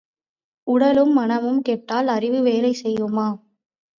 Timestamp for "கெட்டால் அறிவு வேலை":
1.61-2.71